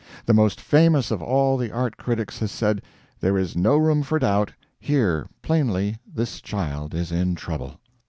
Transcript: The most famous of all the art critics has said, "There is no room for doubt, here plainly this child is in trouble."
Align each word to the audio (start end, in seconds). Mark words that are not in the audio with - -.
The 0.25 0.33
most 0.33 0.59
famous 0.59 1.11
of 1.11 1.21
all 1.21 1.57
the 1.57 1.71
art 1.71 1.95
critics 1.95 2.39
has 2.39 2.51
said, 2.51 2.81
"There 3.19 3.37
is 3.37 3.55
no 3.55 3.77
room 3.77 4.01
for 4.01 4.17
doubt, 4.17 4.51
here 4.79 5.27
plainly 5.43 5.97
this 6.11 6.41
child 6.41 6.95
is 6.95 7.11
in 7.11 7.35
trouble." 7.35 7.77